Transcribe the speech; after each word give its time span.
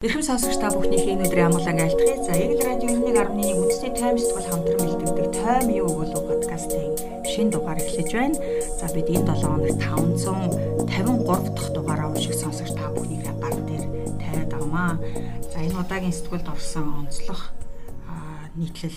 Эрхэм 0.00 0.24
сонсогч 0.24 0.56
та 0.56 0.72
бүхнийхээ 0.72 1.12
өнөөдрийн 1.12 1.52
амгалан 1.52 1.76
айлтгая. 1.76 2.16
За 2.24 2.32
яг 2.32 2.56
л 2.56 2.64
радио 2.64 2.88
91.1 2.88 3.52
үндэсний 3.52 3.92
тайм 3.92 4.16
сэтгүүл 4.16 4.48
хамтран 4.48 4.80
бэлтгэдэг 4.80 5.28
тайм 5.36 5.68
юу 5.76 5.92
өгүүлүү 5.92 6.22
подкастын 6.24 6.96
шинэ 7.28 7.52
дугаар 7.52 7.84
эхлэж 7.84 8.08
байна. 8.08 8.40
За 8.80 8.88
бид 8.96 9.12
энэ 9.12 9.28
7 9.28 9.44
хоног 9.44 9.76
553 10.88 11.52
дахь 11.52 11.72
дугаараа 11.76 12.08
уушиг 12.16 12.32
сонсогч 12.32 12.72
та 12.80 12.88
бүхнийхээ 12.96 13.36
гар 13.44 13.56
дээр 13.60 13.84
тавиад 14.24 14.52
авмаа. 14.56 14.96
За 15.52 15.58
энэ 15.60 15.76
удаагийн 15.76 16.16
сэтгүүлд 16.16 16.48
орсон 16.48 17.04
онцлог 17.04 17.52
нийтлэл 18.56 18.96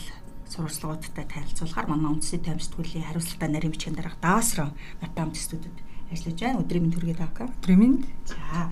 сурвалжлагуудтай 0.55 1.27
танилцуулахаар 1.27 1.87
манай 1.91 2.15
үндэсний 2.15 2.39
тайм 2.39 2.63
сэтгүүлийн 2.63 3.11
хариуцлагатай 3.11 3.51
нарийн 3.51 3.75
бичгийн 3.75 3.99
дарга 3.99 4.15
Давасроо 4.23 4.71
Натам 5.03 5.35
төстүүдэд 5.35 5.75
ажиллаж 6.15 6.39
байна. 6.39 6.63
Өдрийн 6.63 6.87
мэнд 6.87 6.95
хүргээд 6.95 7.19
авка. 7.27 7.51
Өдрийн 7.59 7.79
мэнд. 7.83 8.07
За 8.23 8.71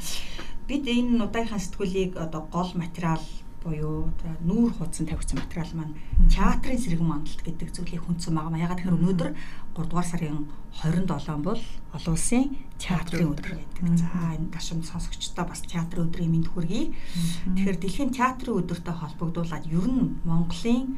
бид 0.71 0.87
энэ 0.87 1.19
удаагийнхаа 1.19 1.59
сэтгүүлийг 1.59 2.15
одоо 2.15 2.47
гол 2.47 2.71
материал 2.79 3.19
буюу 3.59 4.07
одоо 4.07 4.31
нүүр 4.39 4.71
хуудсан 4.79 5.03
тавигдсан 5.03 5.43
материал 5.43 5.71
маань 5.75 5.99
театрын 6.31 6.79
сэргэн 6.79 7.11
мандалт 7.11 7.43
гэдэг 7.43 7.75
зүйлийг 7.75 8.07
хүндсэн 8.07 8.31
байгаа. 8.31 8.55
Ягаад 8.55 8.79
гэхээр 8.79 8.95
өнөөдөр 8.95 9.29
3 9.75 9.91
дугаар 9.91 10.07
сарын 10.07 10.47
27 10.79 11.43
бол 11.43 11.61
олон 11.91 12.13
улсын 12.15 12.55
театрын 12.79 13.35
өдөр 13.35 13.51
гэдэг. 13.59 13.83
За 13.99 14.31
энэ 14.31 14.47
гашуун 14.47 14.87
сонсогчдоо 14.87 15.43
бас 15.43 15.61
театрын 15.67 16.07
өдрийн 16.07 16.31
мэнд 16.31 16.47
хүргэе. 16.55 16.95
Тэгэхээр 17.51 17.77
дэлхийн 17.83 18.15
театрын 18.15 18.63
өдөртэй 18.63 18.95
холбогдуулаад 18.95 19.67
ер 19.67 19.87
нь 19.91 20.23
Монголын 20.23 20.95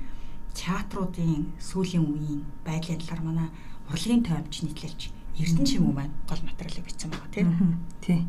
театруудын 0.53 1.49
сүүлийн 1.57 2.05
үеийн 2.05 2.45
байдлын 2.61 3.01
талаар 3.01 3.21
манай 3.25 3.49
урлагийн 3.89 4.21
тоймч 4.21 4.61
нийтлэлч 4.61 5.01
Эрдэнэ 5.33 5.65
чимүү 5.65 5.93
маань 5.97 6.13
гол 6.29 6.45
материалыг 6.45 6.85
бичсэн 6.85 7.09
байгаа 7.09 7.29
тийм. 7.33 7.81
Тий 8.05 8.21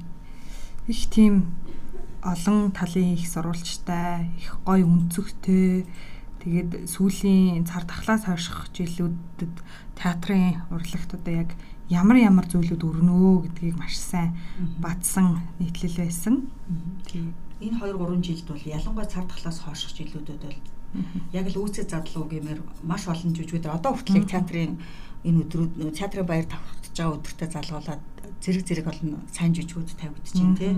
их 0.89 1.07
тийм 1.11 1.55
олон 2.23 2.73
талын 2.73 3.15
их 3.15 3.29
сурвалжтай, 3.29 4.31
их 4.39 4.57
гой 4.65 4.83
өнцөгтэй. 4.83 5.87
Тэгээд 6.45 6.89
сүүлийн 6.89 7.65
цар 7.65 7.85
тахлаас 7.89 8.29
хойших 8.29 8.69
жилүүдэд 8.77 9.55
театрын 9.97 10.61
урлагт 10.69 11.17
одоо 11.17 11.33
яг 11.33 11.51
ямар 11.89 12.21
ямар 12.21 12.45
зүйлүүд 12.45 12.85
өрнөө 12.85 13.49
гэдгийг 13.49 13.77
маш 13.81 13.97
сайн 13.97 14.37
батсан 14.77 15.41
нийтлэл 15.57 16.05
байсан. 16.05 16.49
Энэ 17.65 17.81
2 17.81 17.97
3 17.97 18.21
жилд 18.21 18.47
бол 18.49 18.61
ялангуяа 18.61 19.09
цар 19.09 19.25
тахлаас 19.25 19.65
хойших 19.65 19.97
жилүүдэд 19.97 20.41
бол 20.45 20.61
яг 21.33 21.47
л 21.49 21.61
үүсэж 21.65 21.89
задлуу 21.93 22.29
гэмээр 22.29 22.61
маш 22.85 23.09
олон 23.09 23.33
жүжигүүд. 23.33 23.69
Одоо 23.69 23.97
хүртэл 23.97 24.29
театрын 24.29 24.77
энэ 25.25 25.41
өдрүүд 25.49 25.97
театрын 25.97 26.29
баяр 26.29 26.45
тавхтж 26.45 26.93
байгаа 26.93 27.17
өдөртөө 27.17 27.49
залгуулад 27.57 28.05
зэрэг 28.43 28.65
зэрэг 28.67 28.87
олон 28.89 29.23
сайн 29.31 29.53
жүжигүүд 29.55 29.95
тавигдаж 29.99 30.33
байна 30.35 30.57
тий. 30.59 30.75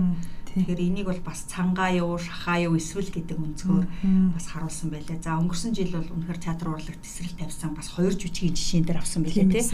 Тэгэхээр 0.57 0.81
энийг 0.89 1.07
бол 1.07 1.21
бас 1.21 1.45
цангаа 1.45 1.93
юу, 1.93 2.17
шахаа 2.17 2.65
юу 2.65 2.81
эсвэл 2.81 3.13
гэдэг 3.13 3.37
өнцгөр 3.37 3.85
бас 4.33 4.45
харуулсан 4.49 4.89
байлаа. 4.89 5.17
За 5.21 5.37
өнгөрсөн 5.37 5.71
жил 5.77 5.93
бол 5.93 6.09
үнэхээр 6.17 6.39
театр 6.41 6.73
урлагт 6.73 7.01
тесрэл 7.05 7.37
тавьсан 7.37 7.77
бас 7.77 7.93
хоёр 7.93 8.17
жүжигийн 8.17 8.57
жишээн 8.57 8.85
дээр 8.89 8.97
авсан 8.97 9.21
байлаа 9.21 9.45
тий. 9.53 9.65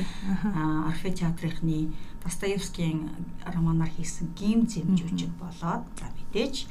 Аа 0.51 0.91
Орфей 0.91 1.13
театрынхны 1.15 1.95
Достоевскийн 2.19 3.15
романаар 3.47 3.91
хийсэн 3.95 4.35
гим 4.35 4.67
зэм 4.67 4.95
жүжиг 4.99 5.31
болоод 5.39 5.87
за 5.95 6.11
мэдээж 6.11 6.67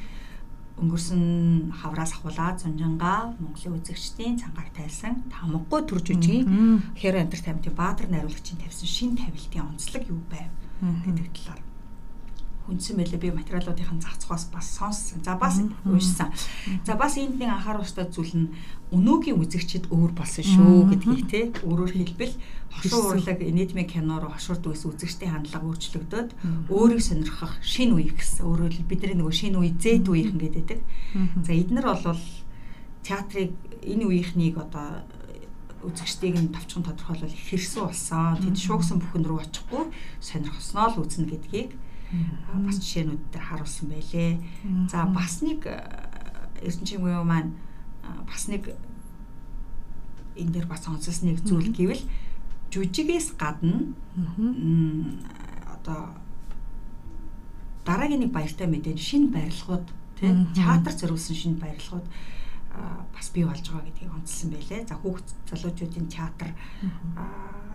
өнгөрсөн 0.81 1.73
хавраас 1.81 2.13
ахуулаад 2.17 2.61
Зунжанга 2.61 3.37
Монголын 3.41 3.77
үзэгчдийн 3.77 4.41
цангаар 4.41 4.71
тайлсан 4.73 5.25
тамгагүй 5.29 5.81
төр 5.85 6.01
жүжигийн 6.01 6.97
Хэр 6.97 7.21
Entertainment-ийн 7.21 7.77
Баатар 7.77 8.09
найруулагчийн 8.09 8.61
тавьсан 8.61 8.89
шин 8.89 9.13
тавилтын 9.17 9.69
онцлог 9.69 10.05
юу 10.09 10.21
байв 10.33 10.49
гэдэг 10.83 11.29
талаар. 11.31 11.63
Хүндсэн 12.63 12.95
байлээ. 12.95 13.19
Би 13.19 13.31
материалуудын 13.35 13.99
зохиос 13.99 14.47
бас 14.55 14.67
сонссон. 14.71 15.23
За 15.23 15.35
бас 15.35 15.59
уншсан. 15.83 16.31
За 16.87 16.95
бас 16.95 17.19
энд 17.19 17.39
нэг 17.39 17.51
анхааруултай 17.51 18.07
зүйл 18.07 18.35
нь 18.39 18.53
өнөөгийн 18.95 19.39
үзэгчид 19.39 19.91
өөр 19.91 20.15
болсон 20.15 20.47
шүү 20.47 20.95
гэдгийг 20.95 21.23
те. 21.27 21.41
Өөрөөр 21.67 21.91
хэлбэл 21.91 22.35
хошуу 22.71 23.19
урлаг 23.19 23.43
нийтмийн 23.43 23.91
кино 23.91 24.23
руу 24.23 24.31
хошуурд 24.31 24.63
байсан 24.63 24.95
үзэгчдийн 24.95 25.35
хандлага 25.35 25.67
өөрчлөгдөөд 25.75 26.31
өөрийг 26.71 27.03
сонирхох 27.03 27.59
шин 27.67 27.99
үе 27.99 28.15
гэсэн. 28.15 28.47
Өөрөөр 28.47 28.73
хэлбэл 28.79 28.91
бидний 28.95 29.19
нөгөө 29.19 29.35
шин 29.35 29.59
үе 29.59 29.75
зэт 29.75 30.07
үеийнхэн 30.07 30.39
гэдэг. 30.39 30.81
За 31.43 31.51
эднэр 31.51 31.87
бол 31.99 32.23
театрыг 33.03 33.51
энэ 33.83 34.07
үеийнхнийг 34.07 34.57
одоо 34.63 35.03
үзэгчдийг 35.83 36.37
нь 36.39 36.55
товчхон 36.55 36.87
тодорхойлвол 36.87 37.35
их 37.35 37.45
хэрсэн 37.51 37.83
болсон. 37.87 38.39
Тэд 38.39 38.57
шуугсан 38.59 38.99
бүхэн 39.03 39.27
рүү 39.27 39.39
очихгүй 39.43 39.85
сонирхосноо 40.23 40.87
л 40.95 41.03
үзнэ 41.03 41.27
гэдгийг 41.27 41.71
бас 42.67 42.77
жишээнүүд 42.79 43.23
дээр 43.33 43.45
харуулсан 43.45 43.87
байлээ. 43.91 44.33
За 44.91 45.07
бас 45.11 45.43
нэг 45.43 45.67
эрдэнчимгүй 46.63 47.13
маань 47.25 47.57
бас 48.29 48.47
нэг 48.47 48.77
энэ 50.37 50.53
дээр 50.53 50.67
бас 50.71 50.87
онцлс 50.89 51.23
нэг 51.27 51.43
зүйл 51.43 51.73
гэвэл 51.73 52.05
жүжигээс 52.73 53.37
гадна 53.37 53.93
одоо 55.69 56.17
дараагийн 57.85 58.29
нэг 58.29 58.33
баяртай 58.33 58.67
мэдээ 58.71 58.97
шинэ 58.97 59.29
барилгууд 59.35 59.87
тийм 60.17 60.53
театр 60.55 60.93
зориулсан 60.93 61.37
шинэ 61.37 61.59
барилгууд 61.61 62.07
бас 63.13 63.31
бий 63.35 63.45
болж 63.45 63.65
байгаа 63.69 63.87
гэдгийг 63.87 64.13
онцлсан 64.13 64.51
байлээ. 64.51 64.83
За 64.89 64.97
хүүхд 64.97 65.29
залуучуудын 65.51 66.09
театр 66.09 66.51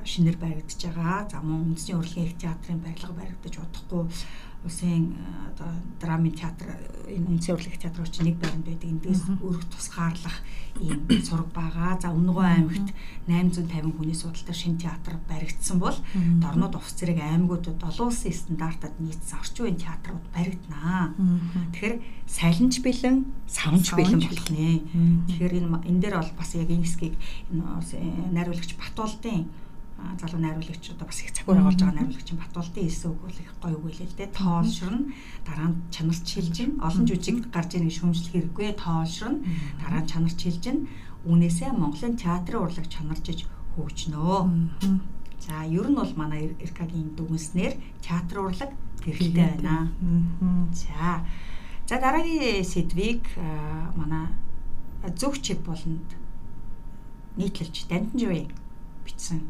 шинээр 0.03 0.37
баригдаж 0.37 0.81
байгаа. 0.85 1.27
За 1.29 1.41
мөн 1.41 1.75
үндэсний 1.75 1.97
урлагийн 1.97 2.27
их 2.27 2.37
театрын 2.41 2.79
барилга 2.79 3.13
баригдаж 3.13 3.53
удахгүй 3.59 4.03
улсын 4.65 5.15
одоо 5.53 5.69
драмын 6.01 6.33
театр 6.33 6.77
энэ 7.07 7.37
үндэсний 7.37 7.55
урлагийн 7.55 7.81
театрч 7.81 8.19
нэг 8.21 8.35
байранд 8.37 8.65
байдаг. 8.67 8.89
Эндээс 8.89 9.23
өрх 9.41 9.63
тусгаарлах 9.71 10.37
ийм 10.81 11.07
сураг 11.23 11.49
байгаа. 11.55 11.97
За 11.97 12.11
Өмнөгөө 12.13 12.45
аймагт 12.45 12.89
850 13.25 13.97
хүний 13.97 14.17
судалтай 14.17 14.53
шинэ 14.53 14.81
театр 14.81 15.17
баригдсан 15.29 15.79
бол 15.79 15.97
дорнод 16.13 16.75
увс 16.75 16.93
зэрэг 16.93 17.17
аймагуудад 17.21 17.81
олон 17.81 18.11
улсын 18.11 18.33
стандартад 18.33 18.93
нийцсэн 18.99 19.39
орчин 19.39 19.63
үеийн 19.65 19.81
театрууд 19.81 20.25
баригданаа. 20.35 21.15
Тэгэхээр 21.73 21.95
салинж 22.27 22.75
бэлэн, 22.83 23.17
савнж 23.47 23.87
бэлэн 23.95 24.21
болох 24.21 24.49
нэ. 24.51 24.83
Тэгэхээр 25.31 25.53
энэ 25.63 25.69
энэ 25.89 26.01
дээр 26.01 26.15
бол 26.21 26.33
бас 26.37 26.51
яг 26.53 26.69
энэ 26.69 26.85
хэсгийг 26.85 27.15
энэ 27.49 28.35
найруулагч 28.35 28.75
Батуулдын 28.77 29.47
залуу 30.21 30.41
найруулагч 30.41 30.91
одоо 30.93 31.07
бас 31.07 31.21
их 31.21 31.31
цахиур 31.33 31.57
агуулж 31.57 31.79
байгаа 31.81 31.97
найруулагчийн 31.97 32.39
Батуулдын 32.39 32.85
хэлсэн 32.85 33.11
үг 33.11 33.21
бол 33.21 33.41
их 33.41 33.51
гоё 33.61 33.77
үг 33.77 33.85
хэлээ 33.89 34.07
л 34.07 34.17
дээ. 34.17 34.37
Тоолшрон 34.37 34.97
дараа 35.45 35.67
нь 35.73 35.77
чанарч 35.89 36.27
хилжин 36.29 36.71
олон 36.81 37.05
жүжиг 37.09 37.37
гарч 37.49 37.71
ийн 37.73 37.89
шүүмжлэх 37.89 38.33
хэрэггүй. 38.33 38.77
Тоолшрон 38.77 39.35
дараа 39.81 40.01
нь 40.05 40.09
чанарч 40.11 40.37
хилжин 40.37 40.77
үүнээсээ 41.25 41.69
Монголын 41.73 42.13
театрын 42.13 42.61
урлаг 42.61 42.85
чанарчиж 42.93 43.49
хөгжнөө. 43.73 44.37
За 45.41 45.65
ер 45.65 45.87
нь 45.89 45.97
бол 45.97 46.13
манай 46.13 46.53
Иркагийн 46.61 47.17
дүгнснээр 47.17 47.73
театр 48.01 48.45
урлаг 48.45 48.71
хэрэгтэй 49.01 49.57
байна. 49.57 49.89
За 50.73 51.25
за 51.89 51.95
дараагийн 51.97 52.65
сэдвийг 52.65 53.25
манай 53.97 54.29
зөв 55.17 55.41
чиг 55.41 55.61
болонд 55.65 56.09
нийтлэлж 57.37 57.85
Дантанживын 57.89 58.49
бичсэн 59.05 59.41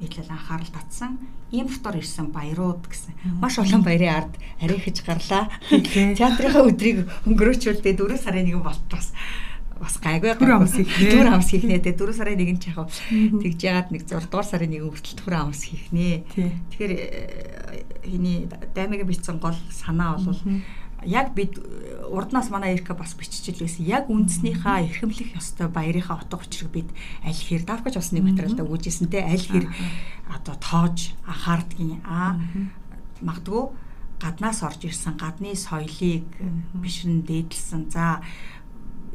нийтлэл 0.00 0.30
анхаарал 0.32 0.72
татсан. 0.72 1.18
Импортоор 1.50 2.00
ирсэн 2.00 2.32
баярууд 2.32 2.86
гэсэн. 2.88 3.40
Маш 3.42 3.58
олон 3.58 3.82
баярын 3.82 4.14
ард 4.16 4.34
арихж 4.62 5.02
гарлаа. 5.04 5.50
Театрынхаа 5.68 6.64
өдрийг 6.64 7.04
өнгөрөөчүүлдээ 7.26 7.94
4 7.98 8.16
сарын 8.16 8.46
нэгэн 8.48 8.64
болт 8.64 8.84
бас 9.80 9.96
гайгүй 9.96 10.36
түр 10.36 10.52
амс 10.60 10.76
хийхнэ. 10.76 11.08
Түр 11.08 11.28
амс 11.32 11.48
хийхнэ. 11.56 11.80
Тэгээ 11.80 11.96
4 11.96 12.12
сарын 12.12 12.36
нэгэн 12.36 12.58
ч 12.60 12.68
яг 12.68 12.84
тэгж 12.92 13.60
яагаад 13.64 13.88
нэг 13.88 14.02
6 14.04 14.28
дугаар 14.28 14.44
сарын 14.44 14.70
нэгэн 14.76 14.92
хүртэл 14.92 15.16
түр 15.24 15.34
амс 15.40 15.60
хийхнэ. 15.64 16.28
Тэгэхээр 16.68 16.92
хэний 18.04 18.44
даймагийн 18.76 19.08
бичсэн 19.08 19.40
гол 19.40 19.56
санаа 19.72 20.20
бол 20.20 20.36
яг 21.04 21.34
бид 21.34 21.58
урднаас 22.10 22.50
манай 22.50 22.74
Эрка 22.74 22.94
бас 22.94 23.14
биччихэл 23.14 23.64
байсан. 23.64 23.86
Яг 23.86 24.10
үндснийхаа 24.10 24.84
эрхэмлэх 24.84 25.36
ёстой 25.36 25.68
баярынхаа 25.68 26.20
утга 26.20 26.40
учирыг 26.40 26.70
бид 26.70 26.88
аль 27.24 27.34
хэр 27.34 27.64
давхаж 27.64 27.94
бас 27.96 28.12
нэг 28.12 28.24
материалда 28.24 28.64
өгүүлжсэн 28.64 29.08
те. 29.08 29.24
Аль 29.24 29.40
хэр 29.40 29.66
одоо 30.28 30.54
тоож 30.60 31.14
анхаардгийн 31.24 32.02
аа 32.04 32.36
магадгүй 33.20 33.64
гаднаас 34.20 34.60
орж 34.62 34.84
ирсэн 34.84 35.16
гадны 35.16 35.56
соёлыг 35.56 36.28
бишрэн 36.76 37.24
дээдлсэн. 37.24 37.88
За 37.88 38.20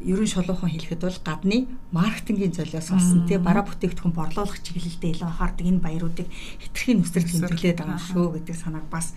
ерөн 0.02 0.26
шулуухан 0.28 0.70
хэлэхэд 0.70 1.00
бол 1.00 1.18
гадны 1.24 1.58
маркетингийн 1.94 2.52
золиос 2.52 2.90
болсон 2.90 3.24
тий 3.24 3.38
бараа 3.38 3.64
бүтээгдэхүүн 3.64 4.12
борлуулах 4.12 4.60
чиглэлдээ 4.60 5.10
илүү 5.16 5.28
анхаардаг 5.30 5.66
энэ 5.66 5.80
баяруудыг 5.80 6.28
хэтэрхий 6.60 6.94
нүсрэл 7.00 7.26
тэмдэглээд 7.26 7.80
байгаа 7.80 8.00
шүү 8.02 8.26
гэдэг 8.36 8.56
санааг 8.60 8.86
бас 8.92 9.16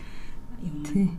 юм. 0.64 1.18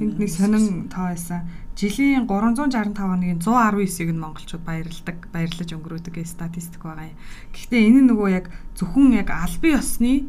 Энд 0.00 0.18
нэг 0.18 0.30
сонин 0.32 0.88
тоо 0.88 1.12
байсан. 1.12 1.44
Жилийн 1.80 2.28
365 2.28 2.92
хоногийн 2.96 3.40
119-ийг 3.40 4.12
нь 4.12 4.20
монголчууд 4.20 4.64
баярладаг, 4.68 5.16
баярлаж 5.32 5.68
өнгөрөөдөг 5.72 6.12
гэж 6.12 6.28
статистик 6.28 6.84
байгаа 6.84 7.08
юм. 7.08 7.16
Гэхдээ 7.56 7.88
энэ 7.88 8.00
нөгөө 8.04 8.28
яг 8.36 8.46
зөвхөн 8.76 9.16
яг 9.16 9.32
албан 9.32 9.80
ёсны 9.80 10.28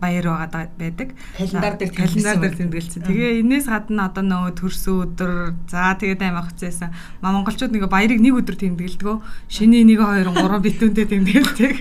баяр 0.00 0.26
байгаа 0.28 0.68
байдаг. 0.76 1.16
Календар 1.40 1.74
дээр 1.80 1.92
календар 1.96 2.36
дээр 2.36 2.56
тэмдэглэсэн. 2.60 3.00
Тэгээ 3.00 3.40
энээс 3.40 3.66
гадна 3.72 4.12
одоо 4.12 4.24
нөгөө 4.28 4.52
төрсөн 4.60 4.94
өдөр 5.08 5.32
за 5.72 5.96
тэгээд 5.96 6.20
аймаг 6.20 6.52
хуцаасан. 6.52 6.92
Монголчууд 7.24 7.72
нэг 7.72 7.88
баярыг 7.88 8.20
нэг 8.20 8.44
өдөр 8.44 8.56
тэмдэглэдэг. 8.60 9.24
Шиний 9.48 9.88
1 9.88 9.96
2 9.96 10.36
3 10.36 10.60
битүүнтэй 10.68 11.06
тэмдэглэдэг. 11.08 11.74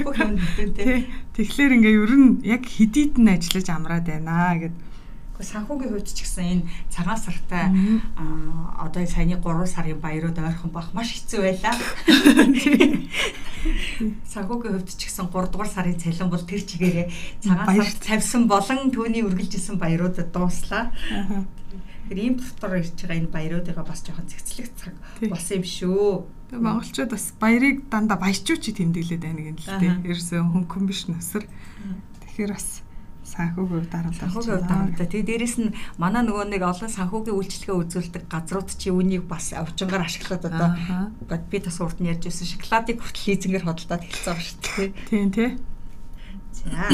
Тэгэхээр 1.35 1.75
ингээ 1.75 1.95
ер 1.97 2.13
нь 2.15 2.39
яг 2.47 2.63
хидийд 2.63 3.19
нь 3.19 3.27
ажиллаж 3.27 3.67
амраад 3.67 4.07
байна 4.07 4.55
гэдэг 4.55 4.92
санхүүгийн 5.43 5.91
хувьд 5.91 6.09
ч 6.09 6.23
гэсэн 6.23 6.43
энэ 6.43 6.67
цагаан 6.89 7.19
сартай 7.19 7.69
одоо 8.79 9.03
саяны 9.05 9.37
3 9.37 9.67
сарын 9.67 9.99
баярууд 9.99 10.37
ойрхон 10.39 10.71
байх 10.71 10.89
маш 10.95 11.11
хэцүү 11.13 11.39
байлаа. 11.43 11.75
Санхүүгийн 14.33 14.75
хувьд 14.75 14.91
ч 14.91 15.07
гэсэн 15.07 15.27
3 15.31 15.51
дугаар 15.51 15.71
сарын 15.71 15.99
цалин 15.99 16.29
бол 16.31 16.43
тэр 16.43 16.61
чигээрээ 16.63 17.07
цагаан 17.43 17.77
сар 17.79 17.91
тавьсан 17.99 18.47
болон 18.47 18.91
түүний 18.91 19.23
үргэлжилсэн 19.23 19.79
баяруудад 19.79 20.31
дууслаа. 20.35 20.91
Тэгэхээр 22.03 22.19
ийм 22.19 22.35
дотор 22.35 22.83
ирж 22.83 22.99
байгаа 22.99 23.17
энэ 23.23 23.31
баяруудыгаа 23.31 23.85
бас 23.87 24.03
жоохон 24.03 24.27
цэгцлэг 24.27 24.67
цаг 24.75 24.93
болсон 25.31 25.63
юм 25.63 25.65
шүү. 25.65 26.27
Монголчууд 26.51 27.11
бас 27.15 27.31
баярыг 27.39 27.87
дандаа 27.87 28.19
баячууч 28.19 28.75
тэмдэглээд 28.75 29.23
байна 29.23 29.41
гэнэ 29.41 29.59
л 29.63 29.79
дээ. 29.79 30.11
Ерөөсөө 30.11 30.41
хөнгөн 30.43 30.85
биш 30.85 31.07
нүсэр. 31.07 31.47
Тэгэхээр 31.47 32.51
бас 32.51 32.83
санхүүгийн 33.33 33.81
хувьд 33.81 33.91
харамсалтай. 33.91 34.29
Санхүүгийн 34.29 34.55
хувьд 34.57 34.69
харамсалтай. 34.69 35.07
Тэгээ 35.09 35.29
дээрэс 35.29 35.55
нь 35.61 35.75
манай 35.97 36.23
нөгөө 36.23 36.45
нэг 36.53 36.63
олон 36.63 36.91
санхүүгийн 36.93 37.37
үйлчлэгээ 37.37 37.81
үзүүлдэг 37.81 38.23
газрууд 38.29 38.69
чи 38.77 38.87
үүнийг 38.93 39.23
бас 39.25 39.45
овчингаар 39.57 40.05
ашиглаад 40.05 40.43
одоо 40.47 40.69
би 41.49 41.57
бас 41.57 41.77
урд 41.81 41.97
нь 41.97 42.09
ярьж 42.13 42.29
байсан 42.29 42.47
шоколадыг 42.47 42.97
хүртэл 43.01 43.27
лизингээр 43.33 43.65
хөдөлтаад 43.65 44.03
хэлсэн 44.05 44.27
байгаа 44.29 44.45
шүү 44.45 44.59
дээ. 44.63 44.89
Тийм 45.09 45.29
тий. 45.33 45.49
За 46.53 46.85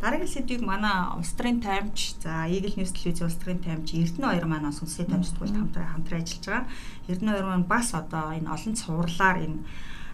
дараагийн 0.00 0.30
сэдвийг 0.30 0.62
манай 0.62 1.18
Устрын 1.18 1.58
таймч 1.60 2.16
за 2.22 2.46
Eagle 2.46 2.78
News 2.78 2.94
телевиз 2.94 3.26
Устрын 3.26 3.58
таймч 3.58 3.92
Эрдэнэ 3.92 4.40
2 4.40 4.46
маань 4.46 4.70
сүнсээ 4.72 5.10
таймчдгуулд 5.10 5.58
хамтран 5.58 5.90
хамтран 5.90 6.22
ажиллаж 6.22 6.46
байгаа. 6.46 6.70
Эрдэнэ 7.10 7.32
2 7.42 7.50
маань 7.50 7.66
бас 7.66 7.92
одоо 7.92 8.32
энэ 8.32 8.48
олон 8.48 8.74
цувралаар 8.78 9.36
энэ 9.42 9.58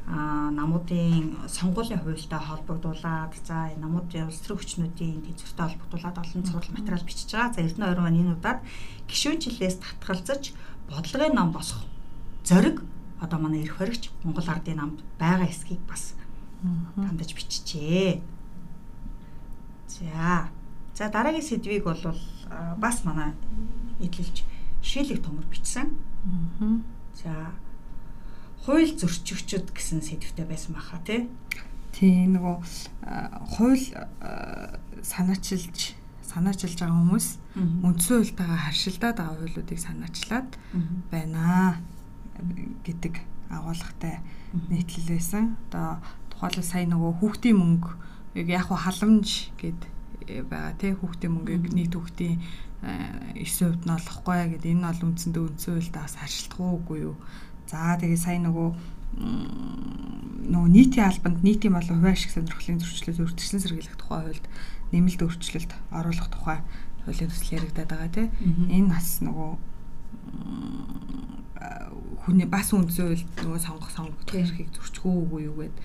намуудын 0.06 1.48
сонгуулийн 1.48 2.00
хуультай 2.04 2.38
холбогдуулаад 2.38 3.32
за 3.40 3.72
намуудын 3.80 4.28
улс 4.28 4.40
төрийн 4.44 4.60
хүчнүүдийн 4.60 5.24
тэнцвэртэй 5.24 5.64
холбогдуулаад 5.64 6.20
олон 6.20 6.44
цуврал 6.44 6.76
материал 6.76 7.04
бичиж 7.08 7.32
байгаа. 7.32 7.54
За 7.56 7.64
Эрдэнэ 7.64 7.88
20 7.96 8.04
оны 8.04 8.20
энэ 8.20 8.34
удаад 8.36 8.60
гишүүнчлээс 9.08 9.76
татгалзаж 9.80 10.52
бодлогын 10.92 11.32
ном 11.32 11.56
босох 11.56 11.88
зориг 12.44 12.84
одоо 13.20 13.38
манай 13.40 13.64
эрх 13.64 13.80
хоригч 13.80 14.12
Монгол 14.24 14.44
ардын 14.44 14.76
намд 14.76 15.00
байгаа 15.18 15.48
эсхийг 15.48 15.80
бас 15.88 16.12
тандаж 16.96 17.32
биччихээ. 17.32 18.20
За. 19.88 20.48
За 20.94 21.08
дараагийн 21.08 21.42
сэдвийг 21.42 21.84
бол 21.84 22.04
бас 22.76 23.04
манай 23.04 23.32
эдлэлж 24.00 24.44
шилэг 24.82 25.24
томор 25.24 25.44
бичсэн. 25.48 25.96
За 27.16 27.56
хууль 28.64 28.96
зөрчигчд 28.96 29.76
гэсэн 29.76 30.00
сэдвтэй 30.00 30.48
байсан 30.48 30.72
баха 30.72 30.96
тий. 31.04 31.28
Тий 31.92 32.24
нөгөө 32.24 32.56
хууль 33.60 33.84
санаачилж 35.04 35.92
санаачилж 36.24 36.80
байгаа 36.80 36.96
хүмүүс 36.96 37.26
үндсэн 37.84 38.24
хуультайгаа 38.24 38.60
харшилдаад 38.64 39.16
байгаа 39.20 39.36
хуулиудыг 39.36 39.78
санаачлаад 39.78 40.50
байна 41.12 41.78
гэдэг 42.88 43.14
агуулгатай 43.52 44.24
нийтлэл 44.72 45.12
байсан. 45.12 45.54
Одоо 45.68 46.00
тухайлбал 46.32 46.64
сая 46.64 46.88
нөгөө 46.88 47.12
хүүхдийн 47.20 47.60
мөнгө 47.60 47.90
яг 48.48 48.72
халамж 48.72 49.54
гэд 49.60 49.80
э, 50.26 50.42
байгаа 50.42 50.74
тий? 50.80 50.92
Хүүхдийн 50.96 51.32
мөнгийг 51.36 51.70
нийт 51.70 51.94
хүүхдийн 51.94 52.40
9% 52.84 53.86
нь 53.86 53.94
олохгүй 53.94 54.58
гэд 54.58 54.64
энэ 54.66 54.88
бол 54.88 55.06
үндсэндээ 55.08 55.42
үндсэн 55.46 55.72
хуультай 55.78 56.02
бас 56.02 56.16
харшилдах 56.18 56.60
уугүй 56.60 56.98
юу 57.06 57.16
За 57.70 57.96
тэгээ 58.00 58.20
сая 58.20 58.38
нөгөө 58.42 58.68
нөгөө 60.44 60.70
нийтийн 60.70 61.06
албанд 61.08 61.40
нийтийн 61.40 61.72
болон 61.72 61.98
хувийн 62.02 62.16
ашиг 62.16 62.30
сонирхлын 62.34 62.82
зөрчлөлт 62.82 63.22
үрдэгсэн 63.24 63.60
сэргийлэх 63.62 63.96
тухай 63.96 64.20
хуульд 64.26 64.46
нэмэлт 64.92 65.20
өөрчлөлт 65.24 65.72
оруулах 65.94 66.28
тухай 66.28 66.58
хуулийн 67.04 67.30
төсөл 67.30 67.56
яригадаад 67.56 67.90
байгаа 67.90 68.10
тийм. 68.12 68.28
Энэ 68.68 68.90
бас 68.92 69.22
нөгөө 69.24 69.50
хүний 72.24 72.48
бас 72.48 72.72
үндсэн 72.72 73.04
хууль 73.08 73.24
нөгөө 73.44 73.60
сонгох 73.60 73.90
сонгох 73.92 74.34
эрхийг 74.34 74.68
зөрчихөө 74.72 75.14
үгүй 75.24 75.40
юу 75.48 75.56
гэд 75.64 75.76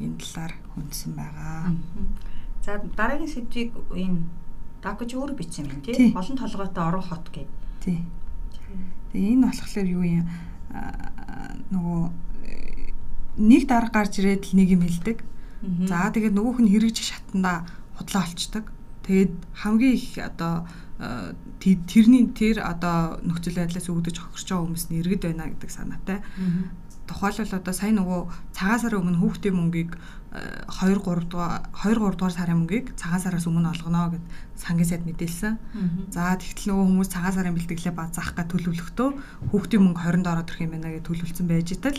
энэ 0.00 0.18
талаар 0.18 0.52
хүндсэн 0.74 1.12
байгаа. 1.14 1.74
За 2.64 2.78
дараагийн 2.96 3.30
сэдвийг 3.30 3.70
энэ 3.94 4.22
дакж 4.82 5.10
өөр 5.14 5.34
бичсэн 5.34 5.66
юм 5.68 5.80
тийм. 5.82 6.16
Олон 6.16 6.36
толгойтой 6.38 6.84
орон 6.86 7.04
хот 7.04 7.26
гэдэг. 7.30 7.50
Тийм. 7.84 8.06
Тэгээ 9.12 9.34
энэ 9.34 9.46
болохоор 9.50 9.88
юу 9.90 10.04
юм? 10.06 10.26
Нөгөө 10.70 12.02
нэг 13.40 13.62
дарга 13.66 14.04
гарч 14.04 14.20
ирээд 14.20 14.50
л 14.50 14.56
нэг 14.58 14.68
юм 14.74 14.82
хэлдэг. 14.84 15.18
За 15.88 16.10
тэгээд 16.10 16.34
нөгөөх 16.36 16.58
нь 16.64 16.72
хэрэгжих 16.72 17.06
шатанда 17.10 17.68
худлаа 17.96 18.24
олцдог. 18.24 18.64
Тэгээд 19.04 19.32
хамгийн 19.60 19.94
их 19.96 20.18
одоо 20.18 20.68
тэрний 21.60 22.28
тэр 22.32 22.60
одоо 22.60 23.20
нөхцөл 23.24 23.56
байдлаас 23.56 23.88
үүдэж 23.88 24.16
хохирч 24.20 24.48
байгаа 24.52 24.64
хүмүүс 24.68 24.84
нь 24.92 25.00
иргэд 25.00 25.22
байна 25.24 25.48
гэдэг 25.48 25.70
санаатай. 25.72 26.18
Тухайлбал 27.10 27.58
одоо 27.58 27.74
сайн 27.74 27.98
нөгөө 27.98 28.20
цагаан 28.54 28.80
сарын 28.80 29.02
өмнө 29.02 29.18
хүүхдийн 29.18 29.56
мөнгийг 29.58 29.98
2 30.30 30.94
3 31.02 31.26
дугаар 31.26 31.66
2 31.74 31.98
3 31.98 32.14
дугаар 32.14 32.34
сарын 32.38 32.62
мөнгийг 32.62 32.94
цагаан 32.94 33.18
сараас 33.18 33.50
өмнө 33.50 33.74
олгоно 33.74 34.14
гэд 34.14 34.24
сангийн 34.54 34.86
сайд 34.86 35.02
мэдээлсэн. 35.02 35.58
За 36.14 36.38
тэгтэл 36.38 36.70
нөгөө 36.70 36.86
хүмүүс 36.86 37.10
цагаан 37.10 37.34
сарын 37.34 37.56
бэлтгэлээ 37.58 37.94
ба 37.98 38.06
заах 38.14 38.38
гэж 38.38 38.46
төлөвлөхдөө 38.54 39.08
хүүхдийн 39.50 39.82
мөнгө 39.82 40.00
20-нд 40.06 40.30
ороод 40.30 40.50
ирэх 40.54 40.62
юм 40.62 40.72
байна 40.78 40.94
гэж 40.94 41.02
төлөвлөсөн 41.02 41.46
байж 41.50 41.68
итэл 41.74 41.98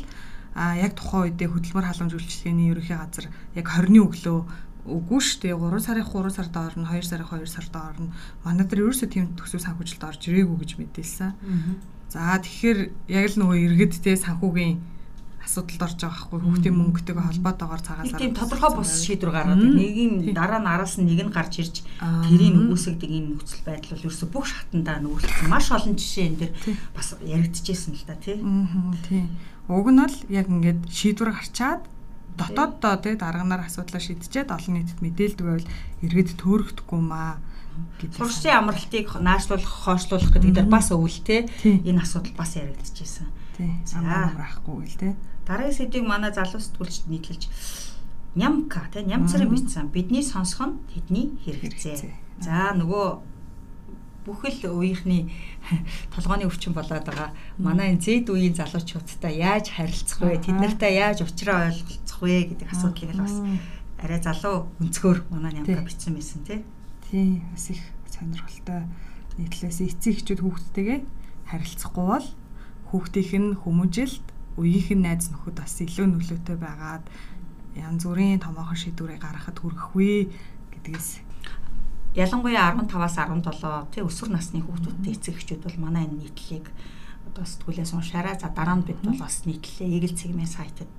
а 0.55 0.75
яг 0.79 0.95
тухайн 0.95 1.31
үедээ 1.31 1.47
хөдөлмөр 1.51 1.85
халамж 1.87 2.11
үйлчлэгээний 2.15 2.71
ерөнхий 2.71 2.95
газар 2.95 3.27
яг 3.55 3.67
20-ны 3.67 3.99
өглөө 4.03 4.39
үгүй 4.81 5.19
шүү 5.21 5.39
дээ 5.43 5.55
3 5.55 5.85
сарын 5.85 6.07
3 6.07 6.35
сард 6.35 6.55
орно 6.57 6.87
2 6.89 7.03
сарын 7.05 7.27
2 7.27 7.45
сард 7.47 7.73
орно 7.75 8.11
манай 8.43 8.65
дээр 8.65 8.89
ерөөсөө 8.89 9.09
тийм 9.13 9.25
төсөв 9.37 9.61
санхүүжилт 9.61 10.03
орж 10.03 10.21
ирээгүй 10.27 10.57
гэж 10.57 10.71
мэдээлсэн. 10.81 11.31
За 12.09 12.35
тэгэхээр 12.35 12.79
яг 13.13 13.25
л 13.31 13.39
нөгөө 13.39 13.57
иргэдтэй 13.61 14.17
санхүүгийн 14.17 14.75
асуудалд 15.45 15.81
орж 15.81 15.99
байгаа 16.01 16.13
байхгүй 16.21 16.39
хүүхдийн 16.41 16.77
мөнгөтэйгээ 16.77 17.25
холбоотойгоор 17.27 17.81
цагаас 17.81 18.13
тийм 18.13 18.33
тодорхой 18.38 18.71
бус 18.77 18.91
шийдвэр 19.05 19.31
гаргаад 19.33 19.61
нэг 19.61 19.97
нь 19.97 20.17
дараа 20.38 20.61
нь 20.61 20.69
араас 20.69 20.95
нь 21.01 21.07
нэг 21.09 21.19
нь 21.25 21.33
гарч 21.33 21.53
ирж 21.61 21.75
тэрийг 21.97 22.55
үүсгдэг 22.69 23.09
энэ 23.09 23.29
нөхцөл 23.33 23.65
байдал 23.65 23.91
бол 23.97 24.05
ерөөсө 24.05 24.27
бүх 24.29 24.45
шатандаа 24.45 24.97
нүүрлсэн 25.01 25.49
маш 25.49 25.67
олон 25.73 25.95
жишээ 25.97 26.25
энэ 26.29 26.39
дэр 26.45 26.51
бас 26.93 27.07
яригдчихсэн 27.25 27.93
л 27.97 28.05
да 28.05 28.15
тий. 28.21 28.38
тий. 29.09 29.25
Уг 29.65 29.88
нь 29.89 30.01
бол 30.01 30.17
яг 30.29 30.47
ингээд 30.47 30.81
шийдвэр 30.88 31.33
гарчаад 31.33 31.81
дотооддоо 32.38 32.95
тий. 33.01 33.15
дарганаар 33.17 33.65
асуудлаа 33.65 34.01
шийдчихэд 34.01 34.53
олон 34.53 34.74
нийтэд 34.77 35.00
мэдээлдэг 35.01 35.45
байвал 35.45 35.71
иргэд 36.05 36.38
төөрөгдөхгүй 36.38 37.01
маа 37.01 37.41
Сургуулийн 38.01 38.57
амралтыг 38.60 39.07
наашлуулах, 39.24 39.74
хойшлуулах 39.88 40.31
гэдэг 40.36 40.51
дээр 40.60 40.67
бас 40.67 40.91
өвөл 40.91 41.19
те 41.24 41.48
энэ 41.63 42.03
асуудал 42.03 42.36
бас 42.36 42.60
яригдчихсэн. 42.60 43.27
Тий. 43.55 43.71
Амар 43.95 44.36
байхгүй 44.36 44.91
л 44.91 44.98
те. 45.00 45.15
Дараагийн 45.51 45.75
сэдвийг 45.75 46.08
манай 46.08 46.31
залуу 46.31 46.63
сэтгүүлчд 46.63 47.12
нийтлэлж 47.12 47.51
нямка 48.39 48.88
тий 48.88 49.03
нямцрын 49.03 49.51
бичсэн. 49.51 49.91
Бидний 49.91 50.24
сонсох 50.24 50.63
нь 50.63 50.79
тэдний 50.88 51.36
хэрэгцээ. 51.43 52.08
За 52.39 52.72
нөгөө 52.72 53.20
бүхэл 54.24 54.72
үеийнхний 54.72 55.27
толгойн 56.15 56.48
өвчин 56.48 56.72
болоод 56.72 57.03
байгаа 57.03 57.36
манай 57.60 57.91
энэ 57.91 58.00
зэд 58.00 58.31
үеийн 58.31 58.55
залуучуудтай 58.55 59.43
яаж 59.43 59.75
харилцах 59.75 60.24
вэ? 60.24 60.39
Тэд 60.39 60.55
нартай 60.55 61.03
яаж 61.03 61.20
уулзраа 61.20 61.67
ойлголцох 61.67 62.20
вэ 62.24 62.55
гэдэг 62.55 62.72
асуудлыг 62.72 63.12
л 63.12 63.25
бас 63.27 63.36
арай 64.00 64.20
залуу 64.24 64.72
өнцгөр 64.79 65.27
манай 65.36 65.51
нямка 65.51 65.84
бичсэн 65.84 66.15
байсан 66.15 66.48
тий. 66.48 66.63
Тий 67.12 67.43
бас 67.51 67.67
их 67.75 67.84
сонирхолтой 68.08 68.88
нийтлээс 69.36 69.84
эцэг 69.84 70.15
эхчүүд 70.15 70.39
хүүхдтэйгээ 70.48 71.00
харилцахгүй 71.51 72.05
бол 72.08 72.27
хүүхдийнх 72.93 73.36
нь 73.36 73.58
хүмүүжилт 73.60 74.25
үеийнх 74.60 74.89
нь 74.96 75.05
найз 75.05 75.31
нөхөд 75.31 75.55
бас 75.62 75.75
илүү 75.79 76.08
нөлөөтэй 76.12 76.58
байгаад 76.60 77.05
янз 77.75 78.03
бүрийн 78.03 78.43
томоохон 78.43 78.75
шийдвэрийг 78.75 79.24
гаргахад 79.24 79.58
хүргэхгүй 79.60 80.27
гэдгээс 80.75 81.10
ялангуяа 82.15 82.75
15-аас 82.75 83.15
17 83.15 83.96
тий 83.96 84.03
өсвөр 84.03 84.36
насны 84.36 84.60
хүүхдүүдтэй 84.60 85.15
эцэг 85.15 85.36
эхчүүд 85.39 85.63
бол 85.63 85.77
манай 85.88 86.03
энэ 86.03 86.27
нийтлэлийг 86.27 86.67
одоо 87.31 87.46
сэтгүүлээс 87.48 87.96
уншаарай. 87.96 88.36
За 88.36 88.51
дараа 88.51 88.75
нь 88.75 88.84
бид 88.84 89.00
бол 89.00 89.15
бас 89.15 89.48
нийтлэлээ 89.48 89.88
Eagle 89.88 90.15
цэгмийн 90.20 90.51
сайтад 90.51 90.91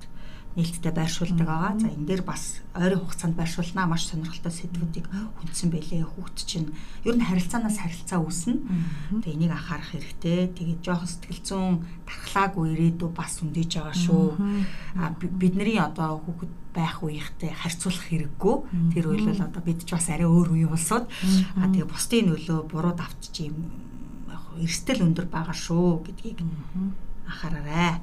нээлттэй 0.53 0.93
байршуулдаг 0.93 1.47
байгаа. 1.47 1.73
За 1.81 1.89
энэ 1.89 2.05
дээр 2.05 2.21
бас 2.21 2.61
ойрын 2.77 3.01
хугацаанд 3.01 3.33
байршуулнаа 3.33 3.89
маш 3.89 4.05
сонирхолтой 4.05 4.53
сэдвүүдийг 4.53 5.07
хүндсэн 5.09 5.69
байлээ. 5.73 6.05
Хүүхд 6.05 6.37
чинь 6.45 6.69
ер 7.05 7.15
нь 7.17 7.25
харилцаанаас 7.25 7.81
харилцаа 7.81 8.21
үүснэ. 8.21 8.61
Тэгээ 9.25 9.33
энийг 9.33 9.53
анхаарах 9.57 9.89
хэрэгтэй. 9.97 10.53
Тэгээд 10.53 10.81
жоохон 10.85 11.09
сэтгэл 11.09 11.41
зүйн 11.41 11.75
тархлаагүй 12.05 12.65
ирээдүй 12.77 13.09
бас 13.09 13.41
үндэж 13.41 13.71
байгаа 13.81 13.97
шүү. 13.97 14.25
А 15.01 15.13
бидний 15.17 15.81
одоо 15.81 16.21
хүүхэд 16.21 16.53
байх 16.73 17.01
үеийнхтэй 17.01 17.49
харьцуулах 17.49 18.05
хэрэггүй. 18.09 18.55
Тэр 18.93 19.05
үйл 19.09 19.25
бол 19.29 19.41
одоо 19.41 19.61
бид 19.65 19.81
ч 19.85 19.97
бас 19.97 20.09
арай 20.13 20.29
өөр 20.29 20.53
үеийн 20.53 20.73
улсууд. 20.73 21.09
А 21.57 21.65
тэгээ 21.65 21.89
бусдын 21.89 22.29
нөлөө 22.29 22.59
буруу 22.69 22.93
давтж 22.93 23.33
юм 23.41 23.57
эрсдэл 24.61 25.01
өндөр 25.01 25.27
байгаа 25.33 25.53
шүү 25.53 26.05
гэдгийг 26.05 26.45
анхаараарай. 27.25 28.01